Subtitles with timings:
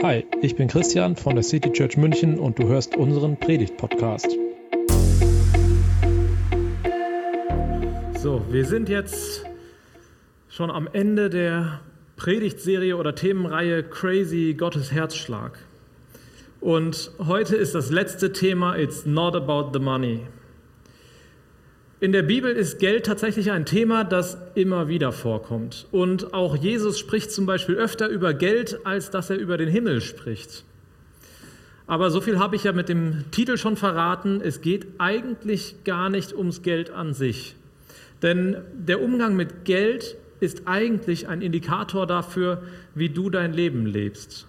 [0.00, 4.28] Hi, ich bin Christian von der City Church München und du hörst unseren Predigt-Podcast.
[8.16, 9.44] So, wir sind jetzt
[10.48, 11.80] schon am Ende der
[12.14, 15.58] Predigtserie oder Themenreihe Crazy Gottes Herzschlag.
[16.60, 20.20] Und heute ist das letzte Thema It's not about the money.
[22.00, 25.88] In der Bibel ist Geld tatsächlich ein Thema, das immer wieder vorkommt.
[25.90, 30.00] Und auch Jesus spricht zum Beispiel öfter über Geld, als dass er über den Himmel
[30.00, 30.62] spricht.
[31.88, 34.40] Aber so viel habe ich ja mit dem Titel schon verraten.
[34.40, 37.56] Es geht eigentlich gar nicht ums Geld an sich.
[38.22, 42.62] Denn der Umgang mit Geld ist eigentlich ein Indikator dafür,
[42.94, 44.46] wie du dein Leben lebst.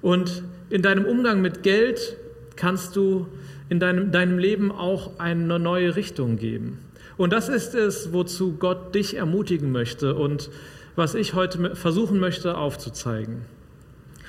[0.00, 2.16] Und in deinem Umgang mit Geld
[2.56, 3.26] kannst du
[3.68, 6.78] in deinem, deinem Leben auch eine neue Richtung geben.
[7.16, 10.50] Und das ist es, wozu Gott dich ermutigen möchte und
[10.96, 13.42] was ich heute versuchen möchte aufzuzeigen.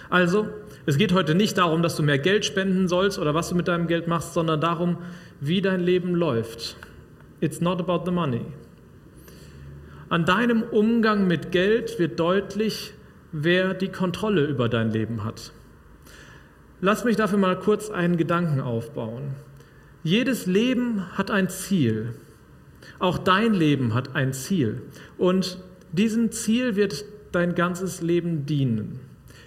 [0.09, 0.47] Also,
[0.86, 3.67] es geht heute nicht darum, dass du mehr Geld spenden sollst oder was du mit
[3.67, 4.97] deinem Geld machst, sondern darum,
[5.42, 6.78] wie dein Leben läuft.
[7.42, 8.42] It's not about the money.
[10.09, 12.94] An deinem Umgang mit Geld wird deutlich,
[13.34, 15.52] wer die Kontrolle über dein Leben hat.
[16.80, 19.31] Lass mich dafür mal kurz einen Gedanken aufbauen.
[20.03, 22.14] Jedes Leben hat ein Ziel.
[23.00, 24.84] Auch dein Leben hat ein Ziel.
[25.17, 25.58] Und
[25.92, 29.00] diesem Ziel wird dein ganzes Leben dienen.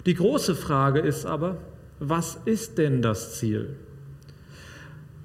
[0.05, 1.57] Die große Frage ist aber,
[1.99, 3.77] was ist denn das Ziel?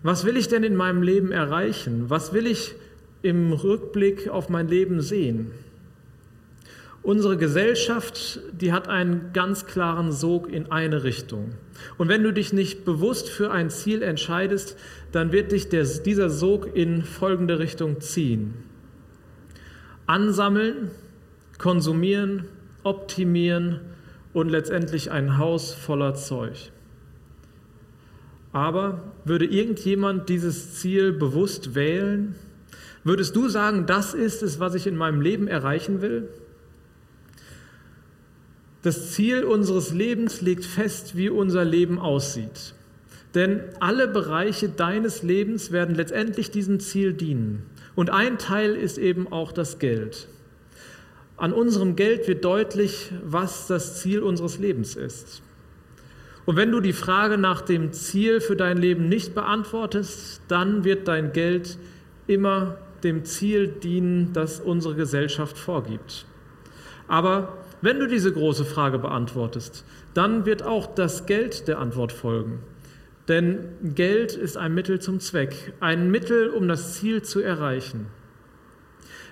[0.05, 2.09] Was will ich denn in meinem Leben erreichen?
[2.09, 2.77] Was will ich
[3.23, 5.51] im Rückblick auf mein Leben sehen?
[7.07, 11.51] Unsere Gesellschaft, die hat einen ganz klaren Sog in eine Richtung.
[11.99, 14.77] Und wenn du dich nicht bewusst für ein Ziel entscheidest,
[15.13, 18.55] dann wird dich der, dieser Sog in folgende Richtung ziehen.
[20.07, 20.91] Ansammeln,
[21.59, 22.47] konsumieren,
[22.83, 23.83] optimieren
[24.33, 26.73] und letztendlich ein Haus voller Zeug.
[28.53, 32.35] Aber würde irgendjemand dieses Ziel bewusst wählen?
[33.05, 36.29] Würdest du sagen, das ist es, was ich in meinem Leben erreichen will?
[38.87, 42.73] Das Ziel unseres Lebens legt fest, wie unser Leben aussieht.
[43.35, 47.65] Denn alle Bereiche deines Lebens werden letztendlich diesem Ziel dienen.
[47.97, 50.29] Und ein Teil ist eben auch das Geld.
[51.37, 55.43] An unserem Geld wird deutlich, was das Ziel unseres Lebens ist.
[56.45, 61.09] Und wenn du die Frage nach dem Ziel für dein Leben nicht beantwortest, dann wird
[61.09, 61.77] dein Geld
[62.29, 66.25] immer dem Ziel dienen, das unsere Gesellschaft vorgibt.
[67.09, 72.61] Aber wenn du diese große Frage beantwortest, dann wird auch das Geld der Antwort folgen.
[73.29, 73.59] Denn
[73.95, 78.07] Geld ist ein Mittel zum Zweck, ein Mittel, um das Ziel zu erreichen.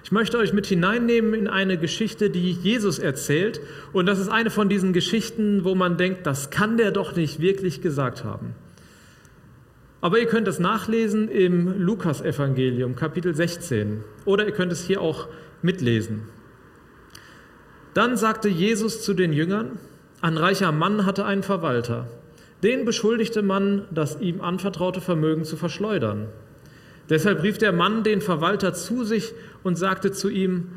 [0.02, 3.60] Ich möchte euch mit hineinnehmen in eine Geschichte, die Jesus erzählt.
[3.94, 7.40] Und das ist eine von diesen Geschichten, wo man denkt, das kann der doch nicht
[7.40, 8.54] wirklich gesagt haben.
[10.02, 14.04] Aber ihr könnt es nachlesen im Lukasevangelium, Kapitel 16.
[14.26, 15.28] Oder ihr könnt es hier auch
[15.62, 16.24] mitlesen.
[17.94, 19.78] Dann sagte Jesus zu den Jüngern,
[20.20, 22.08] ein reicher Mann hatte einen Verwalter.
[22.64, 26.26] Den beschuldigte man, das ihm anvertraute Vermögen zu verschleudern.
[27.08, 29.32] Deshalb rief der Mann den Verwalter zu sich
[29.62, 30.70] und sagte zu ihm,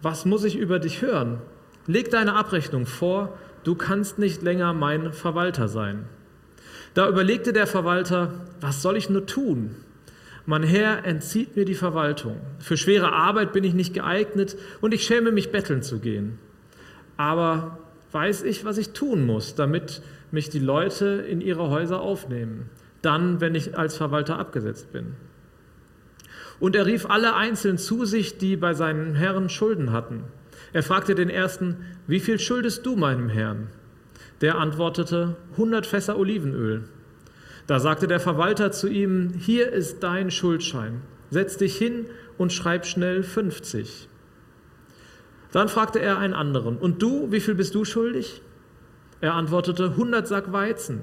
[0.00, 1.42] was muss ich über dich hören?
[1.86, 6.06] Leg deine Abrechnung vor, du kannst nicht länger mein Verwalter sein.
[6.94, 9.74] Da überlegte der Verwalter, was soll ich nur tun?
[10.46, 12.40] Mein Herr entzieht mir die Verwaltung.
[12.60, 16.38] Für schwere Arbeit bin ich nicht geeignet und ich schäme mich betteln zu gehen
[17.16, 17.78] aber
[18.12, 22.70] weiß ich, was ich tun muss, damit mich die Leute in ihre Häuser aufnehmen,
[23.02, 25.14] dann, wenn ich als Verwalter abgesetzt bin.
[26.60, 30.24] Und er rief alle einzeln zu sich, die bei seinen Herren Schulden hatten.
[30.72, 33.68] Er fragte den ersten, wie viel schuldest du meinem Herrn?
[34.40, 36.84] Der antwortete, 100 Fässer Olivenöl.
[37.66, 42.06] Da sagte der Verwalter zu ihm, hier ist dein Schuldschein, setz dich hin
[42.38, 44.08] und schreib schnell 50.
[45.52, 48.42] Dann fragte er einen anderen, und du, wie viel bist du schuldig?
[49.20, 51.02] Er antwortete, 100 Sack Weizen.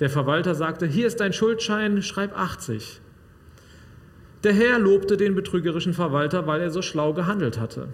[0.00, 3.00] Der Verwalter sagte, hier ist dein Schuldschein, schreib 80.
[4.42, 7.88] Der Herr lobte den betrügerischen Verwalter, weil er so schlau gehandelt hatte.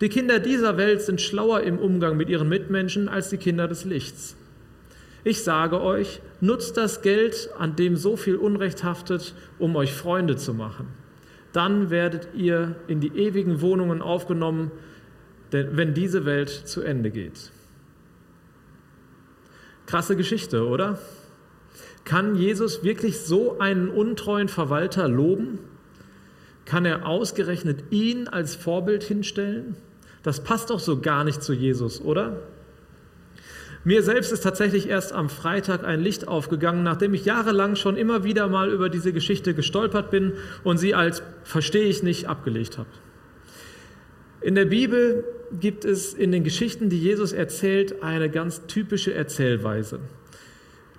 [0.00, 3.84] Die Kinder dieser Welt sind schlauer im Umgang mit ihren Mitmenschen als die Kinder des
[3.84, 4.36] Lichts.
[5.22, 10.36] Ich sage euch, nutzt das Geld, an dem so viel Unrecht haftet, um euch Freunde
[10.36, 10.88] zu machen.
[11.52, 14.70] Dann werdet ihr in die ewigen Wohnungen aufgenommen,
[15.50, 17.50] wenn diese Welt zu Ende geht.
[19.86, 20.98] Krasse Geschichte, oder?
[22.04, 25.58] Kann Jesus wirklich so einen untreuen Verwalter loben?
[26.66, 29.76] Kann er ausgerechnet ihn als Vorbild hinstellen?
[30.22, 32.42] Das passt doch so gar nicht zu Jesus, oder?
[33.84, 38.24] Mir selbst ist tatsächlich erst am Freitag ein Licht aufgegangen, nachdem ich jahrelang schon immer
[38.24, 40.32] wieder mal über diese Geschichte gestolpert bin
[40.64, 42.88] und sie als verstehe ich nicht abgelegt habe.
[44.40, 45.24] In der Bibel
[45.60, 50.00] gibt es in den Geschichten, die Jesus erzählt, eine ganz typische Erzählweise.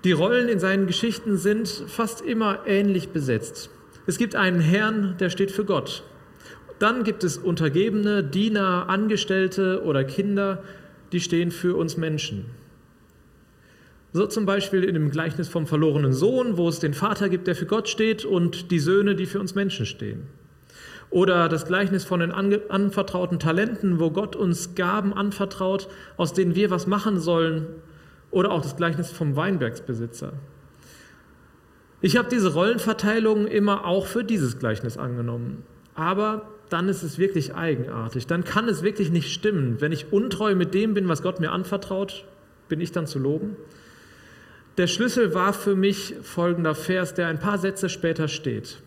[0.03, 3.69] Die Rollen in seinen Geschichten sind fast immer ähnlich besetzt.
[4.07, 6.03] Es gibt einen Herrn, der steht für Gott.
[6.79, 10.63] Dann gibt es Untergebene, Diener, Angestellte oder Kinder,
[11.11, 12.45] die stehen für uns Menschen.
[14.11, 17.55] So zum Beispiel in dem Gleichnis vom verlorenen Sohn, wo es den Vater gibt, der
[17.55, 20.23] für Gott steht, und die Söhne, die für uns Menschen stehen.
[21.11, 26.69] Oder das Gleichnis von den anvertrauten Talenten, wo Gott uns Gaben anvertraut, aus denen wir
[26.69, 27.67] was machen sollen.
[28.31, 30.33] Oder auch das Gleichnis vom Weinbergsbesitzer.
[32.01, 35.63] Ich habe diese Rollenverteilung immer auch für dieses Gleichnis angenommen.
[35.95, 38.27] Aber dann ist es wirklich eigenartig.
[38.27, 39.81] Dann kann es wirklich nicht stimmen.
[39.81, 42.25] Wenn ich untreu mit dem bin, was Gott mir anvertraut,
[42.69, 43.55] bin ich dann zu loben?
[44.79, 48.81] Der Schlüssel war für mich folgender Vers, der ein paar Sätze später steht.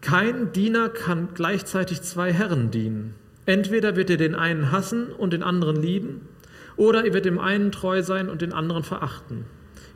[0.00, 3.14] Kein Diener kann gleichzeitig zwei Herren dienen.
[3.44, 6.26] Entweder wird er den einen hassen und den anderen lieben,
[6.76, 9.44] oder ihr werdet dem einen treu sein und den anderen verachten.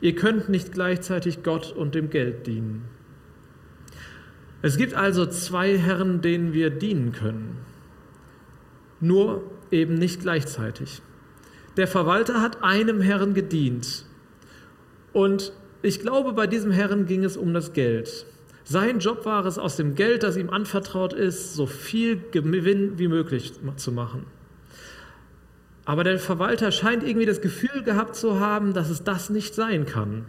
[0.01, 2.85] Ihr könnt nicht gleichzeitig Gott und dem Geld dienen.
[4.61, 7.57] Es gibt also zwei Herren, denen wir dienen können,
[8.99, 11.01] nur eben nicht gleichzeitig.
[11.79, 14.03] Der Verwalter hat einem Herrn gedient.
[15.13, 18.25] Und ich glaube, bei diesem Herrn ging es um das Geld.
[18.65, 23.07] Sein Job war es, aus dem Geld, das ihm anvertraut ist, so viel Gewinn wie
[23.07, 24.25] möglich zu machen.
[25.85, 29.85] Aber der Verwalter scheint irgendwie das Gefühl gehabt zu haben, dass es das nicht sein
[29.85, 30.25] kann.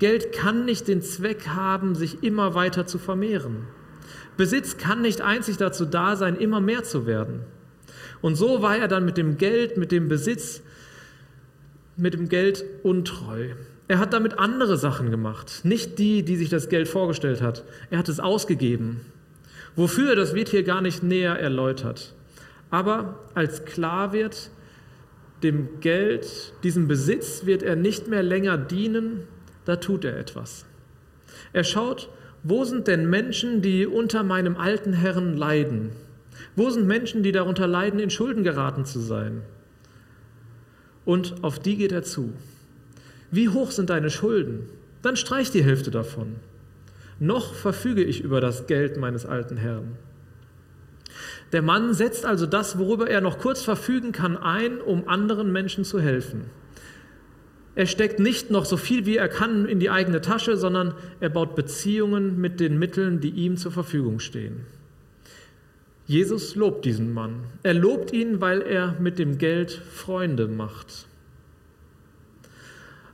[0.00, 3.68] Geld kann nicht den Zweck haben, sich immer weiter zu vermehren.
[4.36, 7.42] Besitz kann nicht einzig dazu da sein, immer mehr zu werden.
[8.20, 10.62] Und so war er dann mit dem Geld, mit dem Besitz
[11.98, 13.50] mit dem Geld untreu.
[13.88, 17.64] Er hat damit andere Sachen gemacht, nicht die, die sich das Geld vorgestellt hat.
[17.90, 19.00] Er hat es ausgegeben.
[19.76, 22.14] Wofür, das wird hier gar nicht näher erläutert.
[22.70, 24.50] Aber als klar wird,
[25.42, 29.22] dem Geld, diesem Besitz wird er nicht mehr länger dienen,
[29.64, 30.66] da tut er etwas.
[31.52, 32.10] Er schaut,
[32.42, 35.90] wo sind denn Menschen, die unter meinem alten Herrn leiden?
[36.56, 39.42] Wo sind Menschen, die darunter leiden, in Schulden geraten zu sein?
[41.08, 42.34] Und auf die geht er zu.
[43.30, 44.68] Wie hoch sind deine Schulden?
[45.00, 46.36] Dann streich die Hälfte davon.
[47.18, 49.96] Noch verfüge ich über das Geld meines alten Herrn.
[51.52, 55.82] Der Mann setzt also das, worüber er noch kurz verfügen kann, ein, um anderen Menschen
[55.82, 56.42] zu helfen.
[57.74, 61.30] Er steckt nicht noch so viel, wie er kann, in die eigene Tasche, sondern er
[61.30, 64.66] baut Beziehungen mit den Mitteln, die ihm zur Verfügung stehen.
[66.08, 67.44] Jesus lobt diesen Mann.
[67.62, 71.06] Er lobt ihn, weil er mit dem Geld Freunde macht.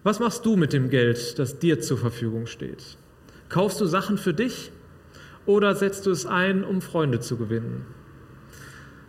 [0.05, 2.97] Was machst du mit dem Geld, das dir zur Verfügung steht?
[3.49, 4.71] Kaufst du Sachen für dich
[5.45, 7.85] oder setzt du es ein, um Freunde zu gewinnen?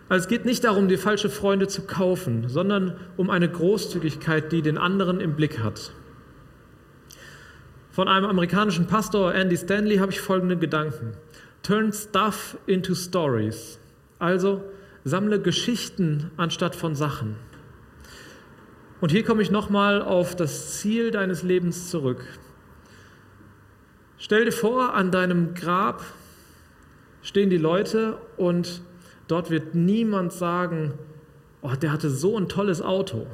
[0.10, 4.64] Also es geht nicht darum, die falsche Freunde zu kaufen, sondern um eine Großzügigkeit, die
[4.64, 5.92] den anderen im Blick hat.
[7.92, 11.12] Von einem amerikanischen Pastor, Andy Stanley, habe ich folgende Gedanken.
[11.66, 13.80] Turn stuff into stories.
[14.20, 14.62] Also
[15.04, 17.38] sammle Geschichten anstatt von Sachen.
[19.02, 22.24] Und hier komme ich nochmal auf das Ziel deines Lebens zurück.
[24.20, 26.04] Stell dir vor, an deinem Grab
[27.24, 28.84] stehen die Leute und
[29.28, 30.94] dort wird niemand sagen,
[31.64, 33.26] oh, der hatte so ein tolles Auto.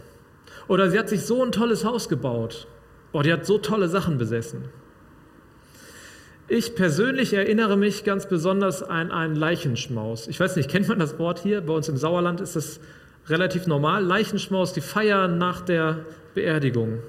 [0.70, 2.66] Oder sie hat sich so ein tolles Haus gebaut.
[3.12, 4.70] Oh, die hat so tolle Sachen besessen.
[6.54, 10.28] Ich persönlich erinnere mich ganz besonders an einen Leichenschmaus.
[10.28, 11.62] Ich weiß nicht, kennt man das Wort hier?
[11.62, 12.82] Bei uns im Sauerland ist das
[13.30, 14.04] relativ normal.
[14.04, 16.00] Leichenschmaus, die Feier nach der
[16.34, 17.00] Beerdigung.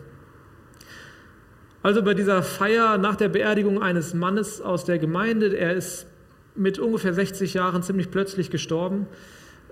[1.83, 6.07] Also bei dieser Feier nach der Beerdigung eines Mannes aus der Gemeinde, er ist
[6.55, 9.09] mit ungefähr 60 Jahren ziemlich plötzlich gestorben.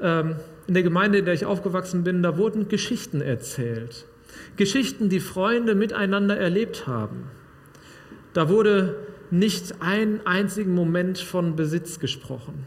[0.01, 0.35] Ähm,
[0.67, 4.05] in der Gemeinde, in der ich aufgewachsen bin, da wurden Geschichten erzählt.
[4.57, 7.31] Geschichten, die Freunde miteinander erlebt haben.
[8.33, 8.97] Da wurde
[9.31, 12.67] nicht einen einzigen Moment von Besitz gesprochen.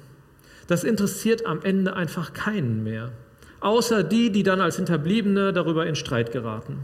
[0.67, 3.11] Das interessiert am Ende einfach keinen mehr,
[3.59, 6.79] außer die, die dann als Hinterbliebene darüber in Streit geraten.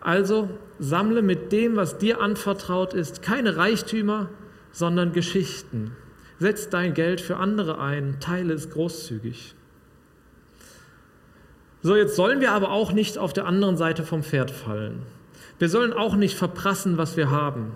[0.00, 4.28] Also sammle mit dem, was dir anvertraut ist, keine Reichtümer,
[4.70, 5.92] sondern Geschichten.
[6.38, 9.54] Setz dein Geld für andere ein, teile es großzügig.
[11.82, 15.02] So, jetzt sollen wir aber auch nicht auf der anderen Seite vom Pferd fallen.
[15.58, 17.72] Wir sollen auch nicht verprassen, was wir haben.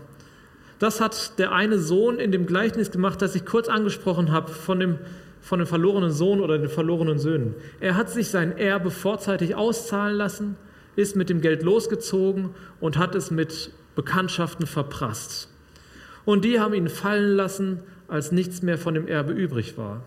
[0.78, 4.78] Das hat der eine Sohn in dem Gleichnis gemacht, das ich kurz angesprochen habe, von
[4.80, 4.98] dem
[5.40, 7.54] von dem verlorenen Sohn oder den verlorenen Söhnen.
[7.80, 10.56] Er hat sich sein Erbe vorzeitig auszahlen lassen,
[10.96, 15.48] ist mit dem Geld losgezogen und hat es mit Bekanntschaften verprasst.
[16.24, 20.02] Und die haben ihn fallen lassen, als nichts mehr von dem Erbe übrig war.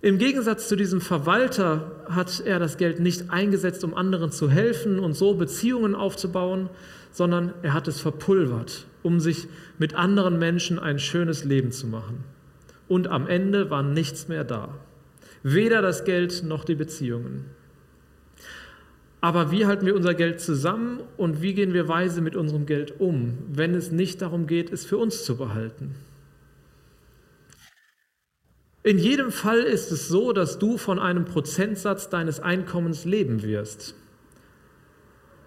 [0.00, 4.98] Im Gegensatz zu diesem Verwalter hat er das Geld nicht eingesetzt, um anderen zu helfen
[4.98, 6.68] und so Beziehungen aufzubauen,
[7.10, 9.46] sondern er hat es verpulvert, um sich
[9.78, 12.24] mit anderen Menschen ein schönes Leben zu machen.
[12.88, 14.74] Und am Ende war nichts mehr da.
[15.42, 17.44] Weder das Geld noch die Beziehungen.
[19.20, 23.00] Aber wie halten wir unser Geld zusammen und wie gehen wir weise mit unserem Geld
[23.00, 25.94] um, wenn es nicht darum geht, es für uns zu behalten?
[28.82, 33.94] In jedem Fall ist es so, dass du von einem Prozentsatz deines Einkommens leben wirst.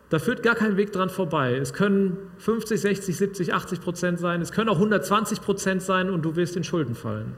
[0.10, 1.56] Da führt gar kein Weg dran vorbei.
[1.56, 6.24] Es können 50, 60, 70, 80 Prozent sein, es können auch 120 Prozent sein und
[6.24, 7.34] du wirst in Schulden fallen.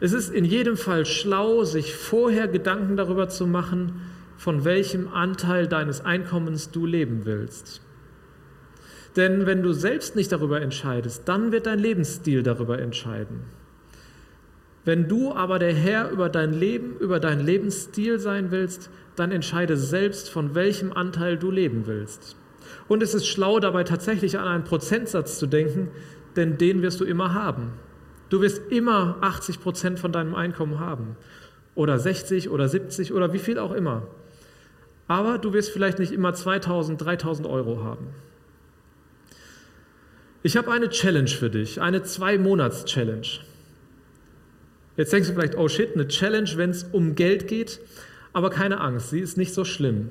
[0.00, 4.00] Es ist in jedem Fall schlau, sich vorher Gedanken darüber zu machen,
[4.36, 7.80] von welchem Anteil deines Einkommens du leben willst.
[9.14, 13.44] Denn wenn du selbst nicht darüber entscheidest, dann wird dein Lebensstil darüber entscheiden.
[14.84, 19.76] Wenn du aber der Herr über dein Leben, über deinen Lebensstil sein willst, dann entscheide
[19.76, 22.36] selbst, von welchem Anteil du leben willst.
[22.88, 25.88] Und es ist schlau dabei tatsächlich an einen Prozentsatz zu denken,
[26.36, 27.72] denn den wirst du immer haben.
[28.30, 31.16] Du wirst immer 80 Prozent von deinem Einkommen haben.
[31.74, 34.06] Oder 60 oder 70 oder wie viel auch immer.
[35.08, 38.08] Aber du wirst vielleicht nicht immer 2000, 3000 Euro haben.
[40.42, 43.26] Ich habe eine Challenge für dich, eine Zwei-Monats-Challenge.
[44.96, 47.80] Jetzt denkst du vielleicht, oh shit, eine Challenge, wenn es um Geld geht.
[48.32, 50.10] Aber keine Angst, sie ist nicht so schlimm.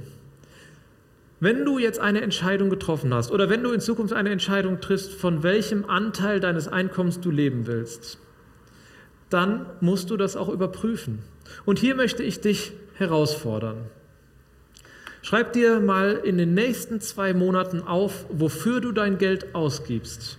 [1.40, 5.12] Wenn du jetzt eine Entscheidung getroffen hast oder wenn du in Zukunft eine Entscheidung triffst,
[5.14, 8.20] von welchem Anteil deines Einkommens du leben willst,
[9.32, 11.20] dann musst du das auch überprüfen.
[11.66, 13.78] Und hier möchte ich dich herausfordern.
[15.24, 20.38] Schreib dir mal in den nächsten zwei Monaten auf, wofür du dein Geld ausgibst.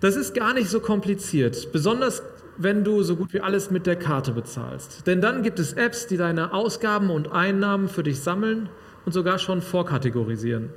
[0.00, 1.72] Das ist gar nicht so kompliziert.
[1.72, 2.22] Besonders
[2.58, 5.06] wenn du so gut wie alles mit der Karte bezahlst.
[5.06, 8.68] Denn dann gibt es Apps, die deine Ausgaben und Einnahmen für dich sammeln
[9.06, 10.70] und sogar schon vorkategorisieren.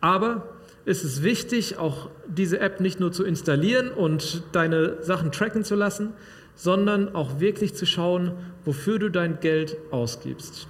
[0.00, 0.48] Aber
[0.86, 5.74] ist es wichtig, auch diese App nicht nur zu installieren und deine Sachen tracken zu
[5.74, 6.14] lassen,
[6.54, 8.32] sondern auch wirklich zu schauen,
[8.64, 10.68] wofür du dein Geld ausgibst.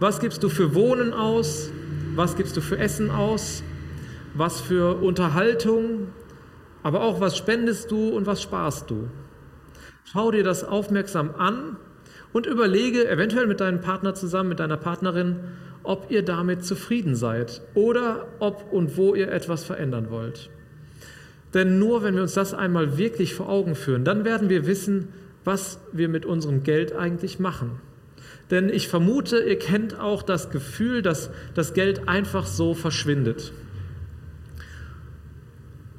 [0.00, 1.70] Was gibst du für Wohnen aus?
[2.16, 3.62] Was gibst du für Essen aus?
[4.34, 6.08] Was für Unterhaltung?
[6.86, 9.08] Aber auch was spendest du und was sparst du.
[10.04, 11.78] Schau dir das aufmerksam an
[12.32, 15.40] und überlege eventuell mit deinem Partner zusammen, mit deiner Partnerin,
[15.82, 20.48] ob ihr damit zufrieden seid oder ob und wo ihr etwas verändern wollt.
[21.54, 25.08] Denn nur wenn wir uns das einmal wirklich vor Augen führen, dann werden wir wissen,
[25.42, 27.80] was wir mit unserem Geld eigentlich machen.
[28.52, 33.52] Denn ich vermute, ihr kennt auch das Gefühl, dass das Geld einfach so verschwindet.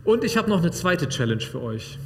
[0.07, 1.99] Und ich habe noch eine zweite Challenge für euch.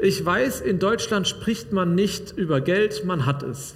[0.00, 3.74] Ich weiß, in Deutschland spricht man nicht über Geld, man hat es.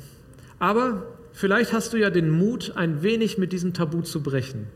[0.60, 4.68] Aber vielleicht hast du ja den Mut, ein wenig mit diesem Tabu zu brechen.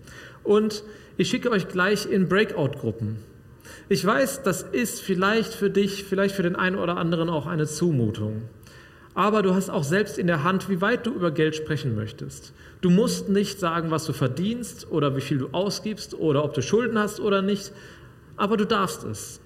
[0.43, 0.83] Und
[1.17, 3.19] ich schicke euch gleich in Breakout-Gruppen.
[3.89, 7.69] Ich weiß, das ist vielleicht für dich, vielleicht für den einen oder anderen auch eine
[7.69, 8.43] Zumutung.
[9.15, 12.53] Aber du hast auch selbst in der Hand, wie weit du über Geld sprechen möchtest.
[12.81, 16.61] Du musst nicht sagen, was du verdienst oder wie viel du ausgibst oder ob du
[16.61, 17.73] Schulden hast oder nicht
[18.37, 19.41] aber du darfst es.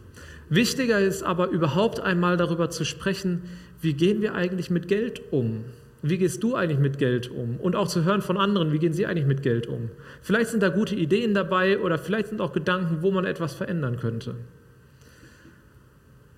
[0.49, 3.43] Wichtiger ist aber überhaupt einmal darüber zu sprechen,
[3.81, 5.65] wie gehen wir eigentlich mit Geld um?
[6.03, 7.57] Wie gehst du eigentlich mit Geld um?
[7.57, 9.91] Und auch zu hören von anderen, wie gehen sie eigentlich mit Geld um?
[10.23, 13.99] Vielleicht sind da gute Ideen dabei oder vielleicht sind auch Gedanken, wo man etwas verändern
[13.99, 14.35] könnte.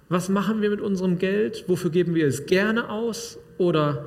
[0.08, 1.64] Was machen wir mit unserem Geld?
[1.68, 3.38] Wofür geben wir es gerne aus?
[3.56, 4.06] Oder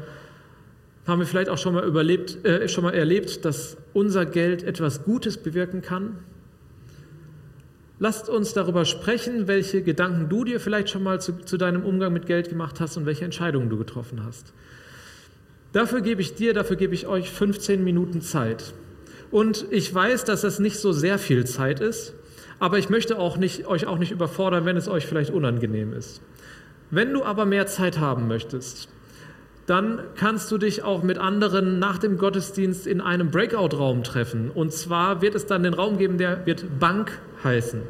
[1.07, 5.03] haben wir vielleicht auch schon mal, überlebt, äh, schon mal erlebt, dass unser Geld etwas
[5.03, 6.19] Gutes bewirken kann?
[7.97, 12.11] Lasst uns darüber sprechen, welche Gedanken du dir vielleicht schon mal zu, zu, deinem Umgang
[12.11, 14.53] mit Geld gemacht hast und welche Entscheidungen du getroffen hast.
[15.71, 18.73] Dafür gebe ich dir, dafür gebe ich euch 15 Minuten Zeit.
[19.31, 22.13] Und ich weiß, dass das nicht so sehr viel Zeit ist,
[22.59, 26.21] aber ich möchte auch nicht, euch auch nicht überfordern, wenn es euch vielleicht unangenehm ist.
[26.91, 28.89] Wenn du aber mehr Zeit haben möchtest,
[29.65, 34.51] dann kannst du dich auch mit anderen nach dem Gottesdienst in einem Breakout-Raum treffen.
[34.51, 37.81] Und zwar wird es dann den Raum geben, der wird Bank heißen.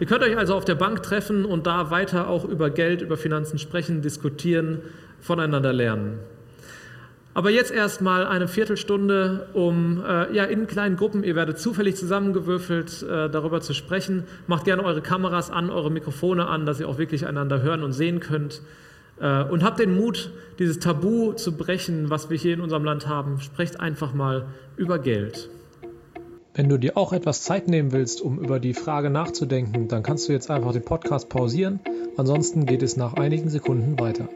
[0.00, 3.16] Ihr könnt euch also auf der Bank treffen und da weiter auch über Geld, über
[3.16, 4.80] Finanzen sprechen, diskutieren,
[5.20, 6.18] voneinander lernen.
[7.34, 13.02] Aber jetzt erstmal eine Viertelstunde, um äh, ja, in kleinen Gruppen, ihr werdet zufällig zusammengewürfelt,
[13.04, 14.24] äh, darüber zu sprechen.
[14.46, 17.92] Macht gerne eure Kameras an, eure Mikrofone an, dass ihr auch wirklich einander hören und
[17.92, 18.60] sehen könnt.
[19.18, 23.06] Äh, und habt den Mut, dieses Tabu zu brechen, was wir hier in unserem Land
[23.06, 23.40] haben.
[23.40, 24.44] Sprecht einfach mal
[24.76, 25.48] über Geld.
[26.54, 30.28] Wenn du dir auch etwas Zeit nehmen willst, um über die Frage nachzudenken, dann kannst
[30.28, 31.80] du jetzt einfach den Podcast pausieren.
[32.18, 34.28] Ansonsten geht es nach einigen Sekunden weiter.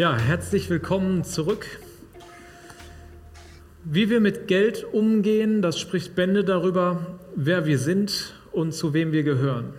[0.00, 1.66] Ja, herzlich willkommen zurück.
[3.84, 9.12] Wie wir mit Geld umgehen, das spricht Bände darüber, wer wir sind und zu wem
[9.12, 9.74] wir gehören.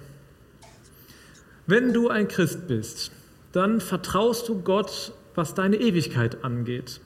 [1.65, 3.11] Wenn du ein Christ bist,
[3.51, 7.01] dann vertraust du Gott, was deine Ewigkeit angeht.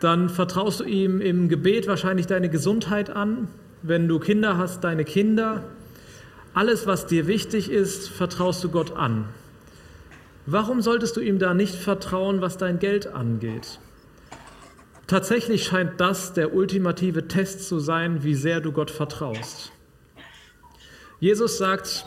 [0.00, 3.46] Dann vertraust du ihm im Gebet wahrscheinlich deine Gesundheit an.
[3.82, 5.62] Wenn du Kinder hast, deine Kinder.
[6.52, 9.26] Alles, was dir wichtig ist, vertraust du Gott an.
[10.50, 13.80] Warum solltest du ihm da nicht vertrauen, was dein Geld angeht?
[15.06, 19.72] Tatsächlich scheint das der ultimative Test zu sein, wie sehr du Gott vertraust.
[21.20, 22.06] Jesus sagt,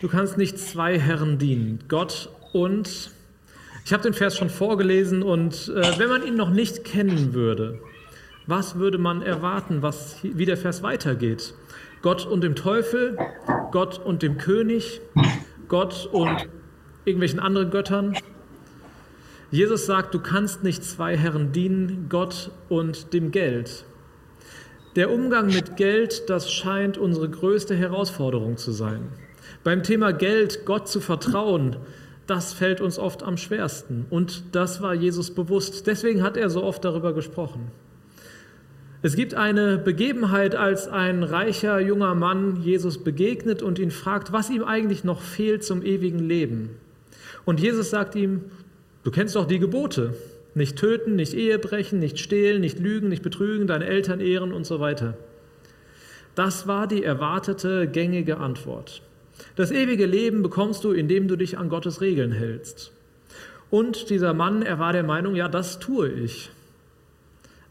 [0.00, 3.10] du kannst nicht zwei Herren dienen, Gott und...
[3.84, 7.82] Ich habe den Vers schon vorgelesen und äh, wenn man ihn noch nicht kennen würde,
[8.46, 11.52] was würde man erwarten, was, wie der Vers weitergeht?
[12.00, 13.18] Gott und dem Teufel,
[13.72, 15.02] Gott und dem König,
[15.68, 16.48] Gott und
[17.04, 18.16] irgendwelchen anderen Göttern.
[19.50, 23.84] Jesus sagt, du kannst nicht zwei Herren dienen, Gott und dem Geld.
[24.96, 29.08] Der Umgang mit Geld, das scheint unsere größte Herausforderung zu sein.
[29.64, 31.76] Beim Thema Geld, Gott zu vertrauen,
[32.26, 34.06] das fällt uns oft am schwersten.
[34.10, 35.86] Und das war Jesus bewusst.
[35.86, 37.70] Deswegen hat er so oft darüber gesprochen.
[39.02, 44.48] Es gibt eine Begebenheit, als ein reicher junger Mann Jesus begegnet und ihn fragt, was
[44.48, 46.70] ihm eigentlich noch fehlt zum ewigen Leben.
[47.44, 48.42] Und Jesus sagt ihm,
[49.02, 50.14] du kennst doch die Gebote.
[50.54, 54.66] Nicht töten, nicht Ehe brechen, nicht stehlen, nicht lügen, nicht betrügen, deine Eltern ehren und
[54.66, 55.16] so weiter.
[56.34, 59.02] Das war die erwartete gängige Antwort.
[59.56, 62.92] Das ewige Leben bekommst du, indem du dich an Gottes Regeln hältst.
[63.70, 66.50] Und dieser Mann, er war der Meinung, ja, das tue ich.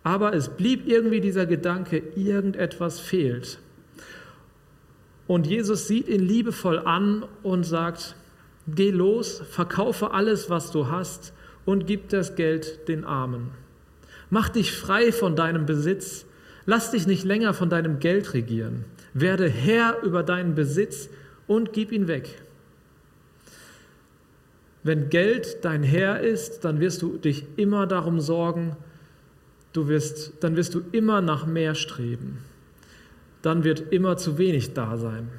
[0.04, 3.60] Aber es blieb irgendwie dieser Gedanke, irgendetwas fehlt.
[5.28, 8.16] Und Jesus sieht ihn liebevoll an und sagt,
[8.68, 11.34] Geh los, verkaufe alles, was du hast
[11.66, 13.52] und gib das Geld den Armen.
[14.30, 16.26] Mach dich frei von deinem Besitz.
[16.66, 18.86] Lass dich nicht länger von deinem Geld regieren.
[19.14, 21.10] Werde Herr über deinen Besitz
[21.46, 22.42] und gib ihn weg.
[24.82, 28.76] Wenn Geld dein Herr ist, dann wirst du dich immer darum sorgen,
[29.72, 32.40] du wirst, dann wirst du immer nach mehr streben.
[33.42, 35.30] Dann wird immer zu wenig da sein.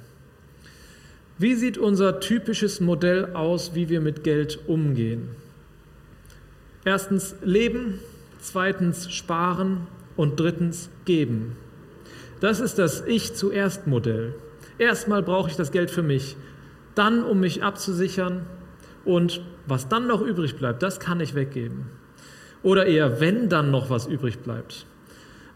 [1.36, 5.30] Wie sieht unser typisches Modell aus, wie wir mit Geld umgehen?
[6.84, 7.98] Erstens leben,
[8.38, 11.56] zweitens sparen und drittens geben.
[12.38, 14.36] Das ist das Ich zuerst Modell.
[14.78, 16.36] Erstmal brauche ich das Geld für mich,
[16.94, 18.46] dann um mich abzusichern
[19.04, 21.86] und was dann noch übrig bleibt, das kann ich weggeben.
[22.62, 24.86] Oder eher, wenn dann noch was übrig bleibt.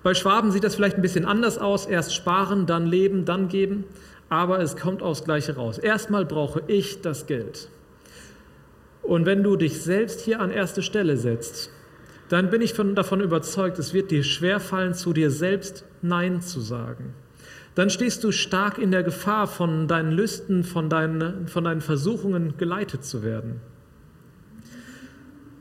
[0.02, 1.86] Bei Schwaben sieht das vielleicht ein bisschen anders aus.
[1.86, 3.84] Erst sparen, dann leben, dann geben
[4.28, 5.78] aber es kommt aufs Gleiche raus.
[5.78, 7.68] Erstmal brauche ich das Geld.
[9.02, 11.70] Und wenn du dich selbst hier an erste Stelle setzt,
[12.28, 16.60] dann bin ich von, davon überzeugt, es wird dir schwerfallen, zu dir selbst Nein zu
[16.60, 17.14] sagen.
[17.74, 22.56] Dann stehst du stark in der Gefahr, von deinen Lüsten, von deinen, von deinen Versuchungen
[22.58, 23.60] geleitet zu werden.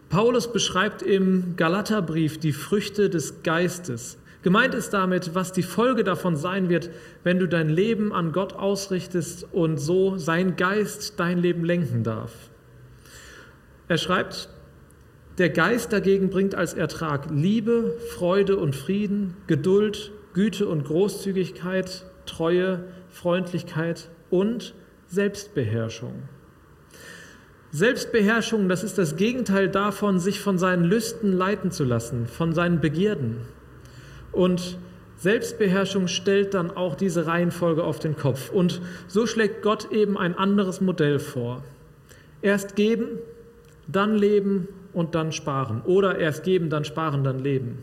[0.09, 4.17] Paulus beschreibt im Galaterbrief die Früchte des Geistes.
[4.47, 6.89] Gemeint ist damit, was die Folge davon sein wird,
[7.25, 12.31] wenn du dein Leben an Gott ausrichtest und so sein Geist dein Leben lenken darf.
[13.89, 14.47] Er schreibt,
[15.37, 22.85] der Geist dagegen bringt als Ertrag Liebe, Freude und Frieden, Geduld, Güte und Großzügigkeit, Treue,
[23.09, 24.75] Freundlichkeit und
[25.07, 26.23] Selbstbeherrschung.
[27.71, 32.79] Selbstbeherrschung, das ist das Gegenteil davon, sich von seinen Lüsten leiten zu lassen, von seinen
[32.79, 33.41] Begierden.
[34.37, 34.77] Und
[35.17, 38.51] Selbstbeherrschung stellt dann auch diese Reihenfolge auf den Kopf.
[38.51, 41.63] Und so schlägt Gott eben ein anderes Modell vor.
[42.43, 43.07] Erst geben,
[43.87, 45.81] dann leben und dann sparen.
[45.85, 47.79] Oder erst geben, dann sparen, dann leben.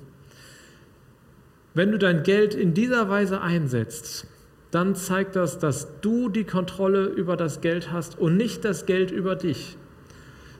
[1.74, 4.28] Wenn du dein Geld in dieser Weise einsetzt,
[4.70, 9.10] dann zeigt das, dass du die Kontrolle über das Geld hast und nicht das Geld
[9.10, 9.76] über dich,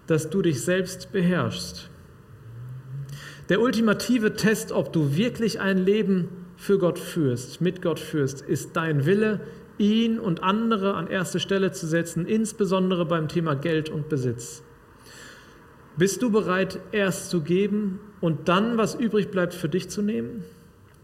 [0.08, 1.88] dass du dich selbst beherrschst.
[3.50, 8.74] Der ultimative Test, ob du wirklich ein Leben für Gott führst, mit Gott führst, ist
[8.74, 9.40] dein Wille,
[9.76, 14.62] ihn und andere an erste Stelle zu setzen, insbesondere beim Thema Geld und Besitz.
[15.98, 20.44] Bist du bereit, erst zu geben und dann, was übrig bleibt, für dich zu nehmen?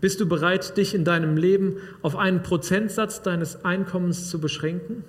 [0.00, 5.04] Bist du bereit, dich in deinem Leben auf einen Prozentsatz deines Einkommens zu beschränken?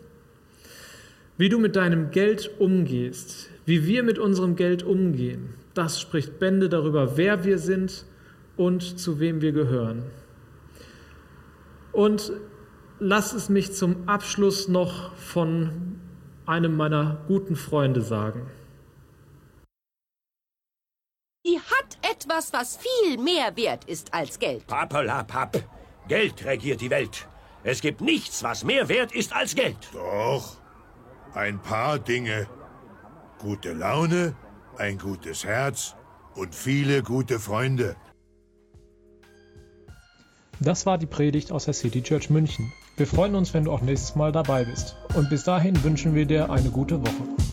[1.38, 6.70] Wie du mit deinem Geld umgehst, wie wir mit unserem Geld umgehen, das spricht Bände
[6.70, 8.06] darüber, wer wir sind
[8.58, 10.04] und zu wem wir gehören.
[11.92, 12.32] Und
[13.00, 16.00] lass es mich zum Abschluss noch von
[16.46, 18.50] einem meiner guten Freunde sagen.
[21.46, 24.68] Die hat etwas, was viel mehr wert ist als Geld.
[24.68, 25.64] Pappelapapp.
[26.08, 27.28] Geld regiert die Welt.
[27.64, 29.78] Es gibt nichts, was mehr wert ist als Geld.
[29.94, 30.58] Doch,
[31.34, 32.48] ein paar Dinge.
[33.40, 34.36] Gute Laune,
[34.78, 35.96] ein gutes Herz
[36.36, 37.96] und viele gute Freunde.
[40.60, 42.72] Das war die Predigt aus der City Church München.
[42.96, 44.96] Wir freuen uns, wenn du auch nächstes Mal dabei bist.
[45.16, 47.51] Und bis dahin wünschen wir dir eine gute Woche.